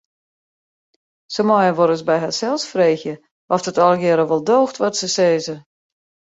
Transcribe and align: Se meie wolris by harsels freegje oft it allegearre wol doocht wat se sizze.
Se 1.33 1.43
meie 1.49 1.71
wolris 1.77 2.03
by 2.07 2.17
harsels 2.21 2.65
freegje 2.71 3.15
oft 3.53 3.69
it 3.71 3.81
allegearre 3.85 4.25
wol 4.29 4.45
doocht 4.49 4.79
wat 4.81 4.95
se 4.99 5.07
sizze. 5.15 5.57